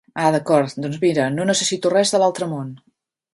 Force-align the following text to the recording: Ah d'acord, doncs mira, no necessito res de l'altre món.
Ah 0.21 0.29
d'acord, 0.35 0.71
doncs 0.85 0.97
mira, 1.03 1.27
no 1.35 1.45
necessito 1.49 1.93
res 1.95 2.15
de 2.17 2.23
l'altre 2.25 2.49
món. 2.55 2.73